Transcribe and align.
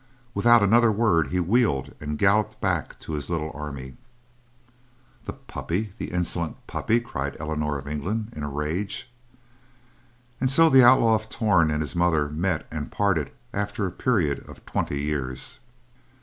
Without 0.33 0.63
another 0.63 0.91
word 0.91 1.27
he 1.27 1.39
wheeled 1.39 1.93
and 1.99 2.17
galloped 2.17 2.59
back 2.59 2.99
to 3.01 3.13
his 3.13 3.29
little 3.29 3.51
army. 3.53 3.97
"The 5.25 5.33
puppy, 5.33 5.93
the 5.99 6.09
insolent 6.09 6.57
puppy," 6.65 6.99
cried 6.99 7.37
Eleanor 7.39 7.77
of 7.77 7.87
England, 7.87 8.33
in 8.35 8.41
a 8.41 8.49
rage. 8.49 9.11
And 10.39 10.49
so 10.49 10.71
the 10.71 10.83
Outlaw 10.83 11.13
of 11.13 11.29
Torn 11.29 11.69
and 11.69 11.81
his 11.83 11.95
mother 11.95 12.29
met 12.29 12.65
and 12.71 12.91
parted 12.91 13.29
after 13.53 13.85
a 13.85 13.91
period 13.91 14.43
of 14.49 14.65
twenty 14.65 15.01
years. 15.03 15.59